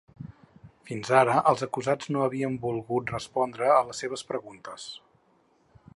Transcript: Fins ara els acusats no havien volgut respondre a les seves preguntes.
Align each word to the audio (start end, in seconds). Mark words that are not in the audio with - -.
Fins 0.87 1.11
ara 1.17 1.35
els 1.51 1.61
acusats 1.67 2.09
no 2.15 2.23
havien 2.29 2.57
volgut 2.65 3.15
respondre 3.17 3.69
a 3.75 3.79
les 3.91 4.03
seves 4.05 4.29
preguntes. 4.33 4.89